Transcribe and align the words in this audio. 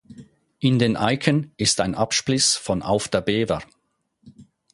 In 0.57 0.79
den 0.79 0.97
Eicken 0.97 1.51
ist 1.57 1.79
ein 1.79 1.93
Abspliss 1.93 2.55
von 2.55 2.81
Auf 2.81 3.07
der 3.07 3.21
Bever. 3.21 3.61